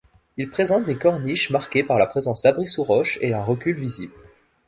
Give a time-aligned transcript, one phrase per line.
[0.35, 4.13] Ils présentent des corniches marquées par la présence d'abris-sous-roche et un recul visible.